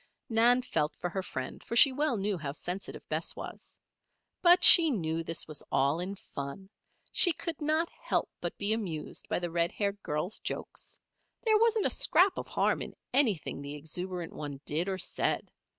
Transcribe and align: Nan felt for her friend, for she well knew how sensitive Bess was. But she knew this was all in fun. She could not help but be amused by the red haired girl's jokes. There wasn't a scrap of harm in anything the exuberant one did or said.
Nan 0.29 0.63
felt 0.63 0.95
for 0.95 1.11
her 1.11 1.21
friend, 1.21 1.63
for 1.63 1.75
she 1.75 1.91
well 1.91 2.17
knew 2.17 2.35
how 2.39 2.53
sensitive 2.53 3.07
Bess 3.07 3.35
was. 3.35 3.77
But 4.41 4.63
she 4.63 4.89
knew 4.89 5.23
this 5.23 5.47
was 5.47 5.61
all 5.71 5.99
in 5.99 6.15
fun. 6.15 6.71
She 7.11 7.31
could 7.33 7.61
not 7.61 7.87
help 7.91 8.27
but 8.41 8.57
be 8.57 8.73
amused 8.73 9.29
by 9.29 9.37
the 9.37 9.51
red 9.51 9.71
haired 9.71 10.01
girl's 10.01 10.39
jokes. 10.39 10.97
There 11.43 11.59
wasn't 11.59 11.85
a 11.85 11.91
scrap 11.91 12.35
of 12.39 12.47
harm 12.47 12.81
in 12.81 12.95
anything 13.13 13.61
the 13.61 13.75
exuberant 13.75 14.33
one 14.33 14.59
did 14.65 14.89
or 14.89 14.97
said. 14.97 15.51